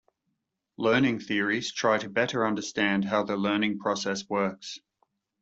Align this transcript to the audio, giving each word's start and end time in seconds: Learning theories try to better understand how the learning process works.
Learning 0.77 1.19
theories 1.19 1.71
try 1.71 1.99
to 1.99 2.09
better 2.09 2.47
understand 2.47 3.05
how 3.05 3.23
the 3.23 3.37
learning 3.37 3.77
process 3.77 4.27
works. 4.27 4.79